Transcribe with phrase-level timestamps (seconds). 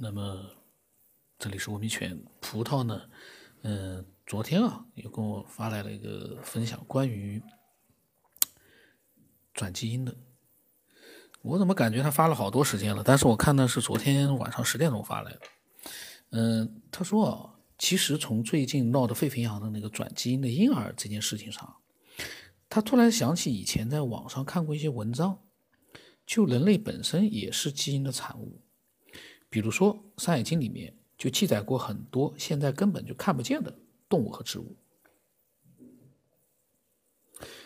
[0.00, 0.48] 那么
[1.40, 3.02] 这里是文明犬葡萄呢，
[3.62, 7.42] 嗯，昨天啊，又跟我发来了一个分享，关于
[9.52, 10.14] 转基因的。
[11.42, 13.02] 我怎么感觉他发了好多时间了？
[13.04, 15.40] 但是我看的是昨天晚上十点钟发来的。
[16.30, 21.74] 嗯，他说啊，其实从最近闹得沸沸扬扬的那个转基因的婴儿这件事情上，
[22.68, 25.40] 他突然想起以前在网上看过一些文章，
[26.24, 28.60] 就人类本身也是基因的产物。
[29.50, 34.76] 比如说，《山海经》里面就记载过很多现在根本就看不见的动物和植物。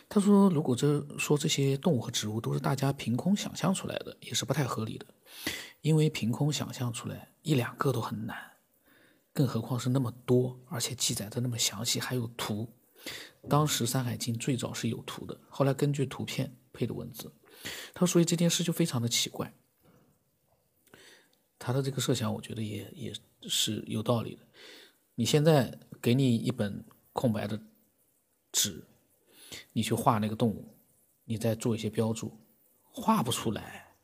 [0.09, 5.07] 他说：“如果这说这些动物和植物都是大家凭空想象出来的，也是不太合理的，
[5.81, 8.37] 因为凭空想象出来一两个都很难，
[9.33, 12.69] 更何况是那么多，而且记载的那么详细，还有图。
[13.49, 17.33] 当时《山海经》最早是有图的，后来根据图片配的文字。
[17.95, 19.55] 他说所以这件事就非常的奇怪。”
[21.65, 24.43] 他的这个设想，我觉得也也是有道理的。
[25.15, 27.57] 你现在给你一本空白的
[28.51, 28.85] 纸，
[29.73, 30.75] 你去画那个动物，
[31.23, 32.37] 你再做一些标注，
[32.83, 33.95] 画不出来。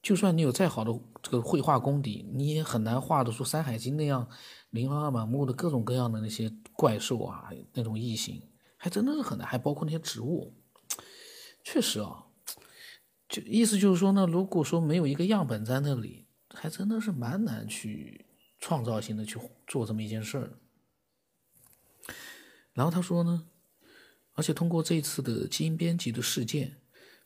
[0.00, 4.26] 就算你有再好的这个绘画功底，你也很难画得出《山海经》那样
[4.70, 8.42] 琳琅满目的各种各样的那些怪兽啊，那种异形，
[8.78, 9.46] 还真的是很难。
[9.46, 10.54] 还包括那些植物，
[11.62, 12.23] 确实啊。
[13.34, 18.26] 就意思就是说呢，如果说没有一个样本在那里，还真的是蛮难去
[18.60, 20.52] 创造性的去做这么一件事儿。
[22.72, 23.48] 然后他说呢，
[24.34, 26.76] 而且通过这次的基因编辑的事件，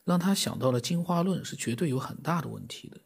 [0.03, 2.99] 让他想到了进化论是绝对有很大的问题的。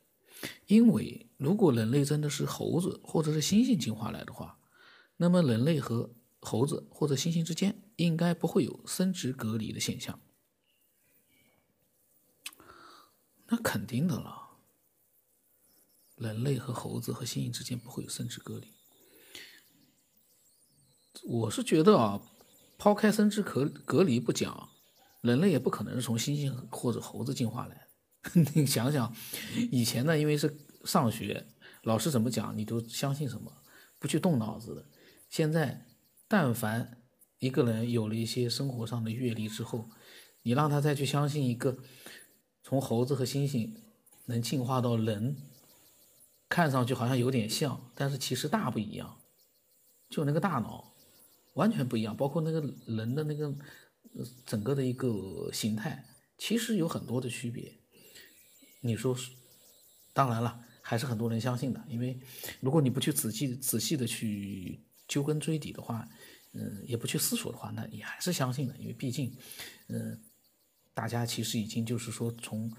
[0.69, 4.61] 因为如果人类真的是猴子或者是猩猩进化来的话，
[5.17, 10.20] 那么人类和猴子或者猩猩之间应该不会有生殖隔离的现象。
[13.53, 14.48] 那肯定的了，
[16.17, 18.72] 人类和猴子和猩猩之间不会有生殖隔离。
[21.25, 22.23] 我是觉得啊，
[22.78, 24.70] 抛开生殖隔隔离不讲，
[25.20, 27.89] 人类也不可能是从猩猩或者猴子进化来。
[28.55, 29.14] 你想想，
[29.70, 31.46] 以前呢，因为是上学，
[31.83, 33.52] 老师怎么讲你都相信什么，
[33.98, 34.89] 不去动脑子的。
[35.29, 35.86] 现在，
[36.27, 37.02] 但凡
[37.39, 39.90] 一个人有了一些生活上的阅历之后，
[40.40, 41.77] 你让他再去相信一个。
[42.62, 43.70] 从猴子和猩猩
[44.27, 45.36] 能进化到人，
[46.48, 49.18] 看上去好像有点像，但是其实大不一样。
[50.08, 50.95] 就那个大脑
[51.55, 53.52] 完全不一样，包括那个人的那个
[54.46, 56.05] 整个的一个形态，
[56.39, 57.72] 其实有很多的区别。
[58.80, 59.17] 你说？
[60.14, 62.20] 当然了，还是很多人相信的，因为
[62.61, 66.06] 如果你不去仔细仔细的去究根追底的话，
[66.52, 69.34] 嗯，也不去思索的话，那也还是相信的，因为毕竟，
[69.89, 70.22] 嗯。
[70.95, 72.70] 大家其实已经就是说，从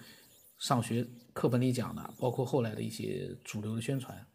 [0.60, 4.26] 上学课本里讲的，包括后来的一些主流的宣传，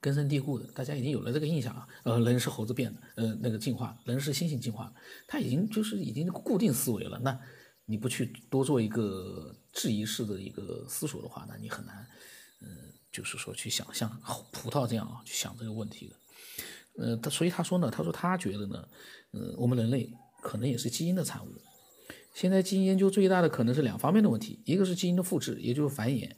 [0.00, 1.86] 根深蒂固的，大家已经有了这个印象啊。
[2.04, 4.92] 呃，人是猴子变的，呃，那个进化，人是猩猩进化，
[5.28, 7.18] 他已经就是已经固定思维了。
[7.18, 7.38] 那
[7.84, 12.08] 你不去多做一个质疑式的一个思索的话，那你很难，
[12.62, 12.68] 嗯，
[13.12, 14.10] 就是说去想象
[14.52, 16.16] 葡萄这样啊去想这个问题的。
[16.96, 18.88] 呃，他所以他说呢，他说他觉得呢，
[19.32, 20.10] 呃，我们人类
[20.42, 21.50] 可能也是基因的产物。
[22.32, 26.30] 现在基因研究最大的可能是两方面的问题，一个是基因的复制，也就是繁衍，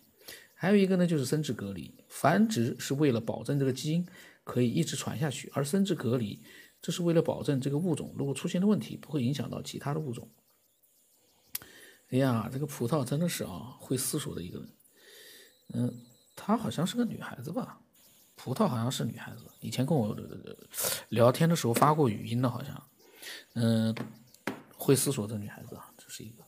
[0.54, 1.94] 还有一个呢就是生殖隔离。
[2.08, 4.06] 繁殖是为了保证这个基因
[4.42, 6.42] 可以一直传下去，而生殖隔离
[6.80, 10.28] 这是为了保证这个物种如果出现了问题不会影响到其他的物种。
[12.08, 14.68] 哎呀，这个葡萄真的是啊会思索的一个人，
[15.74, 15.94] 嗯，
[16.34, 17.80] 她好像是个女孩子吧？
[18.34, 20.16] 葡萄好像是女孩子，以前跟我
[21.10, 22.82] 聊天的时候发过语音的，好像，
[23.54, 23.94] 嗯。
[24.82, 26.44] 会思索的女孩子啊，这是一个。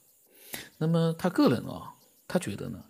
[0.76, 1.94] 那么他个人啊，
[2.26, 2.84] 他觉得呢，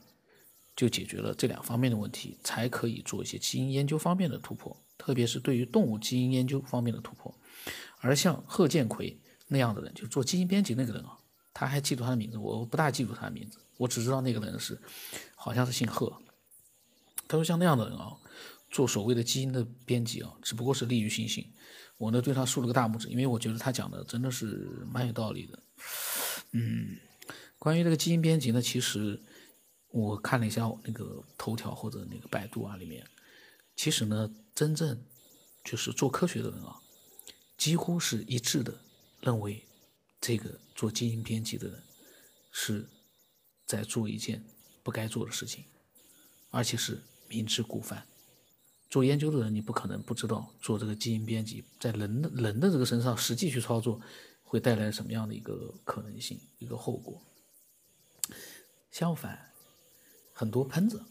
[0.74, 7.34] 就解决了这两方面的问题，才可以做一些基因研究方面的突破，特别是对于动物基因研究方面的突破。
[7.98, 11.18] 而像贺建奎那样的人，就做基因编辑那个人啊，
[11.52, 14.80] 他还记住他的名字，我不大记住他的名字，我只知道那个人是，
[15.34, 16.10] 好像是姓贺。
[17.28, 18.16] 他说像那样的人啊，
[18.70, 21.50] 做所谓的基因的编辑啊，只不过是利欲熏心。
[21.96, 25.62] 我呢对他竖了个大拇指，因为我觉得他讲的真的是蛮有道理的。
[26.52, 26.98] 嗯，
[27.58, 29.20] 关于这个基因编辑呢，其实
[29.88, 33.06] 我看了一下那个头条或者那个百度啊里面，
[33.76, 35.04] 其实呢，真正
[35.62, 36.80] 就是做科学的人啊，
[37.56, 38.80] 几乎是一致的
[39.20, 39.64] 认为，
[40.20, 41.82] 这个做基因编辑的人
[42.50, 42.88] 是
[43.66, 44.44] 在做一件
[44.82, 45.64] 不该做的事情，
[46.50, 48.06] 而且是明知故犯。
[48.90, 54.00] 做研究的人，你不可能不知道做这个基因编辑在人的人的这个身上实际去操作，
[54.42, 57.20] 会带来什么样的一个可能性、一个后果。
[58.90, 59.52] 相反，
[60.32, 61.02] 很多喷子，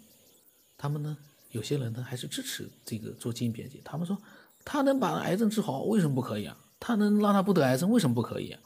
[0.78, 1.18] 他们呢
[1.52, 4.18] 有些人呢还是支持这个做基因编辑，他们说
[4.64, 6.58] 他能把癌症治好，为什么不可以啊？
[6.80, 8.62] 他能让他不得癌症，为什么不可以啊？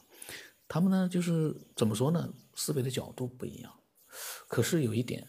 [0.67, 2.31] 他们呢就是怎么说呢？
[2.53, 3.73] 思维的角度不一样。
[4.47, 5.27] 可是有一点，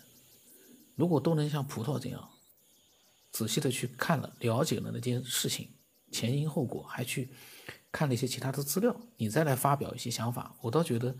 [0.94, 2.28] 如果都能像葡萄这样
[3.32, 5.68] 仔细的去看了、了解了那件事情
[6.10, 7.30] 前因后果，还去
[7.92, 11.14] 看了一些其他的资料，你再来发表一些想法，我倒觉得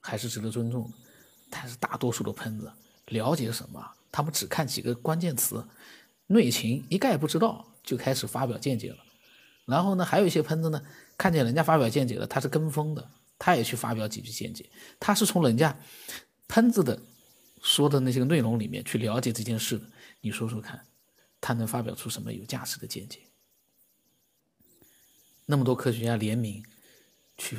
[0.00, 0.96] 还是值得尊重的。
[1.50, 2.70] 但是大多数的喷子
[3.06, 3.82] 了解什么？
[4.10, 5.66] 他们只看几个关键词，
[6.26, 8.98] 内情一概不知道，就开始发表见解了。
[9.66, 10.82] 然后呢，还有一些喷子呢，
[11.16, 14.68] 看见人家发表见解了，他是跟风的，他也去发表几句见解。
[14.98, 15.78] 他是从人家
[16.48, 16.98] 喷子的
[17.62, 19.86] 说的那些内容里面去了解这件事的。
[20.20, 20.86] 你说说看，
[21.40, 23.20] 他能发表出什么有价值的见解？
[25.46, 26.64] 那么多科学家联名
[27.36, 27.58] 去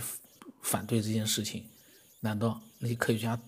[0.61, 1.69] 反对这件事情，
[2.19, 3.39] 难道那些科学家？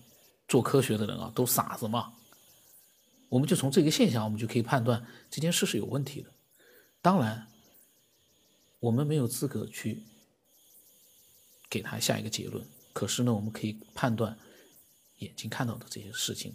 [0.48, 2.12] 做科学的人啊，都傻子吗？
[3.30, 6.30] 我们就从这个现象，我们就可以判断这件事是有问题的。
[7.00, 7.48] 当然，
[8.80, 10.02] 我们没有资格去
[11.70, 12.66] 给他下一个结论。
[12.92, 14.38] 可是呢，我们可以判断
[15.18, 16.52] 眼睛看到的这些事情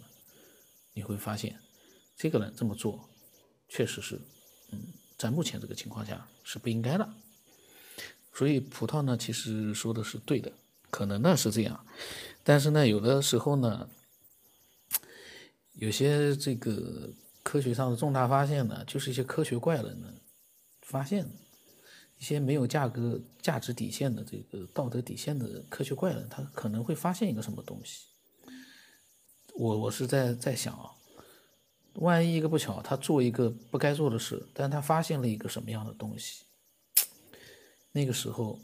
[0.92, 1.58] 你会发现，
[2.18, 3.08] 这个人这么做，
[3.68, 4.20] 确实是，
[4.72, 4.78] 嗯，
[5.16, 7.08] 在目前这个情况下是不应该的。
[8.34, 10.52] 所以，葡萄呢，其实说的是对的，
[10.90, 11.86] 可能呢是这样。
[12.42, 13.88] 但是呢，有的时候呢，
[15.74, 17.12] 有些这个
[17.44, 20.12] 科学上的重大发现呢，就是一些科学怪人呢
[20.82, 21.30] 发现的，
[22.18, 28.06] 一些没有价格、价值底线的这个道德底线的科学怪人，他可能会发现一个什么东西。
[29.54, 30.90] 我我是在在想啊，
[31.98, 36.44] 万一一个不巧，他做一个不该做的事，但他发现了一个什么样的东西，
[37.92, 38.58] 那个时候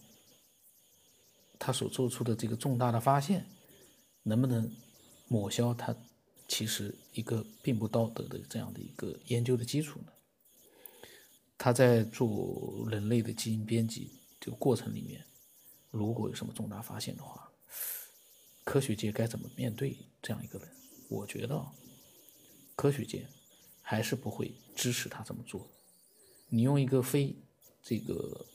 [1.58, 3.46] 他所做出的这个重大的发现。
[4.26, 4.74] 能不能
[5.28, 5.94] 抹消他
[6.48, 10.12] 其实一个并不道德的这样的一个研究的基础呢？
[11.58, 14.10] 他在做人类的基因编辑
[14.40, 15.22] 这个过程里面，
[15.90, 17.50] 如果有什么重大发现的话，
[18.64, 20.70] 科学界该怎么面对这样一个人？
[21.10, 21.62] 我觉得
[22.74, 23.26] 科学界
[23.82, 25.68] 还是不会支持他这么做。
[26.48, 27.36] 你用一个非
[27.82, 28.46] 这个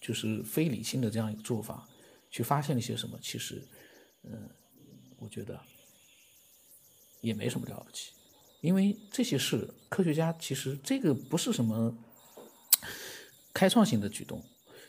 [0.00, 1.88] 就是非理性的这样一个做法
[2.30, 3.62] 去发现了一些什么，其实。
[4.28, 4.50] 嗯，
[5.18, 5.60] 我觉得
[7.20, 8.10] 也没什么了不起，
[8.60, 11.96] 因为这些事，科学家其实这个不是什么
[13.54, 14.42] 开创性的举动，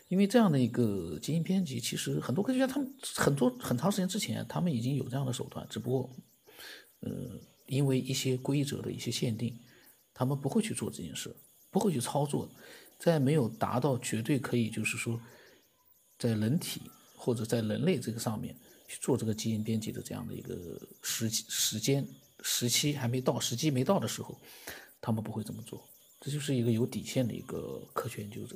[0.07, 6.10] 因为这样的一个基因编辑，其实很多科学家他们很多很长时间之前，他们已经有这样的手段，只不过，
[7.01, 9.58] 呃，因为一些规则的一些限定，
[10.14, 11.36] 他们不会去做这件事，
[11.69, 12.50] 不会去操作，
[12.98, 15.22] 在没有达到绝对可以就是说，
[16.18, 16.81] 在人体
[17.16, 18.56] 或者在人类这个上面。
[18.90, 20.56] 去做这个基因编辑的这样的一个
[21.02, 22.08] 时时间
[22.42, 24.40] 时期还没到，时机没到的时候，
[25.02, 25.86] 他们不会这么做。
[26.22, 28.56] 这就是一个有底线的一个科学研究者。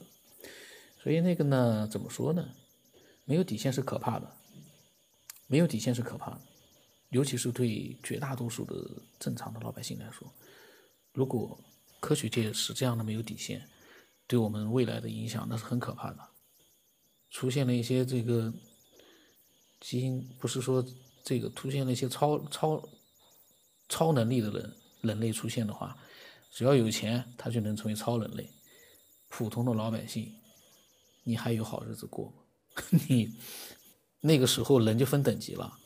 [1.03, 2.47] 所以那个呢，怎么说呢？
[3.25, 4.37] 没有底线是可怕的，
[5.47, 6.41] 没有底线是可怕的，
[7.11, 8.75] 尤其是对绝大多数的
[9.19, 10.29] 正常的老百姓来说，
[11.13, 11.57] 如果
[12.01, 13.65] 科学界是这样的没有底线，
[14.27, 16.19] 对我们未来的影响那是很可怕的。
[17.29, 18.53] 出现了一些这个。
[19.83, 20.85] 基因不是说
[21.23, 22.87] 这个出现了一些超超
[23.89, 25.97] 超能力的人，人类出现的话，
[26.51, 28.47] 只要有钱，他就能成为超人类。
[29.27, 30.31] 普通的老百姓，
[31.23, 32.33] 你还有好日子过吗？
[33.09, 33.33] 你
[34.19, 35.79] 那个时候人就分等级了，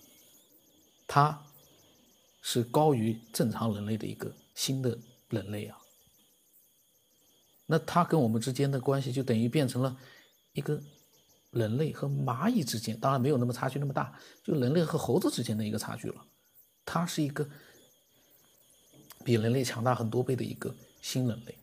[1.08, 1.46] 他
[2.42, 4.98] 是高于正常人类的一个新的
[5.30, 5.78] 人类啊。
[7.66, 9.98] 那他跟我们之间的关系就等于变成了
[10.54, 10.82] 一个。
[11.52, 16.22] 人类和蚂蚁之间，当然没有那么差距那么大，就人类和猴子之间的一个差距了。
[16.84, 17.50] 它是一个
[19.24, 21.58] 比人类强大很多倍的一个新人类。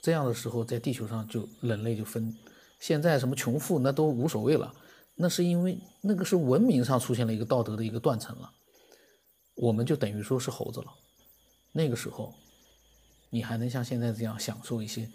[0.00, 2.32] 这样的时候，在地球上就人类就分，
[2.78, 4.72] 现在什么穷富那都无所谓了，
[5.22, 8.52] 那是因为那个是文明上出现了一个道德的一个断层了。
[9.54, 10.92] 我们就等于说是猴子了。
[11.70, 12.34] 那个时候，
[13.30, 15.08] 你还能像现在这样享受一些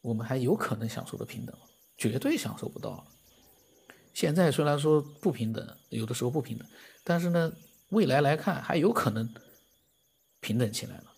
[0.00, 1.66] 我们还有可能享受的平等吗？
[1.98, 3.04] 绝对享受不到了。
[4.14, 6.68] 现在虽然说不平等，有的时候不平等，
[7.02, 7.52] 但是呢，
[7.88, 9.28] 未来来看还有可能
[10.38, 11.12] 平等起来了，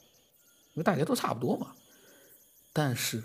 [0.72, 1.74] 因为大家都差不多嘛。
[2.72, 3.22] 但是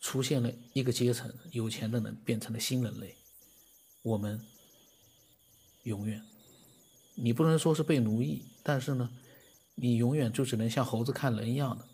[0.00, 3.16] 出现了一个阶层，有钱的人变成了新人类，
[4.06, 4.40] 我们
[5.82, 6.22] 永远，
[7.16, 9.10] 你不能说是被奴役，但是呢，
[9.74, 11.84] 你永远就只能像猴子看人一样的，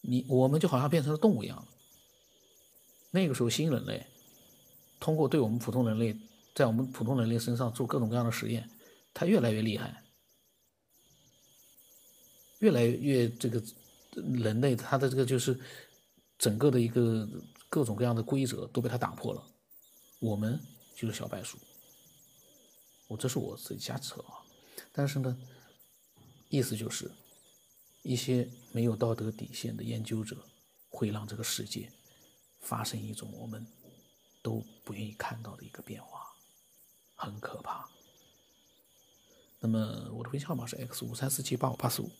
[0.00, 1.68] 你我们就好像变成了动物一样
[3.10, 4.06] 那个时候新人类。
[4.98, 6.18] 通过对我们普通人类，
[6.54, 8.66] 在我们普通人类身上做各种各样的实验，
[9.12, 10.02] 他越来越厉害。
[12.60, 13.62] 越来越这个
[14.14, 15.60] 人类他的这个就是
[16.38, 17.28] 整个的一个
[17.68, 19.46] 各种各样的规则都被他打破了，
[20.20, 20.58] 我们
[20.94, 21.58] 就是小白鼠。
[23.06, 24.40] 我这是我自己瞎扯啊，
[24.92, 25.36] 但是呢，
[26.48, 27.10] 意思就是
[28.02, 30.44] 一些没有道德底线的研究者
[30.88, 31.92] 会让这个世界
[32.60, 33.66] 发生一种我们
[34.42, 36.34] 都不愿意看到的一个变化，
[37.14, 37.88] 很可怕。
[39.60, 42.10] 那么我的微信号码是 x 五三四七八五八四五。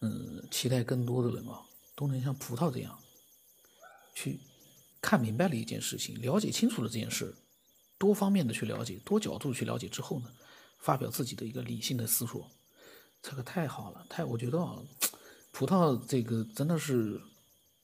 [0.00, 1.62] 嗯，期待更多的人啊，
[1.94, 2.98] 都能像葡萄这样，
[4.14, 4.38] 去
[5.00, 7.34] 看明白了一件事情，了解清楚了这件事，
[7.98, 10.30] 多方面的去了解，多角度去了解之后呢，
[10.78, 12.50] 发表自己的一个理性的思索，
[13.22, 14.82] 这个太好了，太我觉得啊，
[15.52, 17.20] 葡萄这个真的是，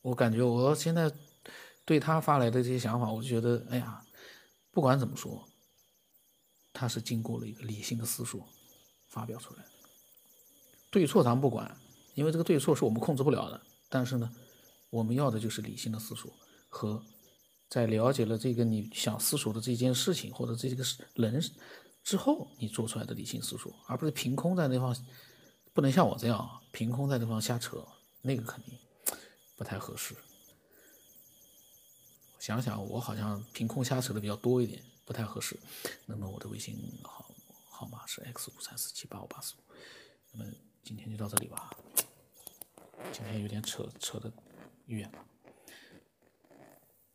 [0.00, 1.12] 我感觉我现在
[1.84, 4.04] 对他发来的这些想法，我就觉得，哎呀，
[4.70, 5.48] 不管怎么说，
[6.72, 8.48] 他是经过了一个理性的思索
[9.08, 9.70] 发表出来的，
[10.90, 11.76] 对错咱不管。
[12.14, 14.30] 因为这个对错是我们控制不了的，但是呢，
[14.90, 16.30] 我们要的就是理性的思索
[16.72, 17.04] 和
[17.68, 20.82] 在了解了这个你想思索的这件事情或者这个
[21.16, 21.38] 人
[22.02, 24.96] 之后，你做出来的理性思索，而不是凭空在那方，
[25.74, 27.86] 不能像我这样啊凭空在那方瞎扯，
[28.22, 28.76] 那个肯定
[29.54, 30.16] 不太合适。
[32.38, 35.56] 想想我好像凭空瞎扯的比较多一点，不太合适。
[36.06, 37.30] 那么我的微信号
[37.68, 39.58] 号码是 x 五三四七八五八四五。
[40.32, 40.50] 那么
[40.82, 41.70] 今天就到这里吧。
[43.12, 44.32] 今天有点扯扯的
[44.86, 45.31] 远了。